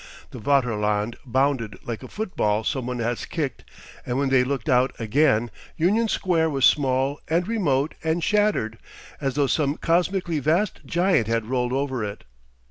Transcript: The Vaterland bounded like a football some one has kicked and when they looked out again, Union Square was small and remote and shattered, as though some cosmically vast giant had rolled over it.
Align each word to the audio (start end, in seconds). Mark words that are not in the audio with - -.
The 0.31 0.39
Vaterland 0.39 1.15
bounded 1.27 1.77
like 1.87 2.01
a 2.01 2.07
football 2.07 2.63
some 2.63 2.87
one 2.87 2.97
has 2.97 3.23
kicked 3.27 3.63
and 4.03 4.17
when 4.17 4.29
they 4.29 4.43
looked 4.43 4.67
out 4.67 4.99
again, 4.99 5.51
Union 5.77 6.07
Square 6.07 6.49
was 6.49 6.65
small 6.65 7.19
and 7.27 7.47
remote 7.47 7.93
and 8.03 8.23
shattered, 8.23 8.79
as 9.21 9.35
though 9.35 9.45
some 9.45 9.77
cosmically 9.77 10.39
vast 10.39 10.79
giant 10.87 11.27
had 11.27 11.45
rolled 11.51 11.71
over 11.71 12.03
it. 12.03 12.23